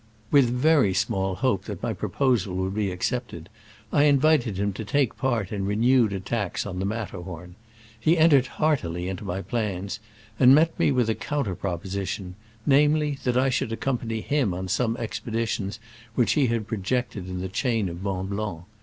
[0.31, 3.49] With very small hope that my proposal would be accepted,
[3.93, 7.53] I invited him to take part in renewed attacks on the Matterhorn.
[7.99, 9.99] He entered heartily into my plans,
[10.39, 12.33] and met me with a coun ter proposition—
[12.65, 15.77] namely, that I should accompany him on some expeditions
[16.15, 18.61] which he had projected in the chain of Mont Blanc.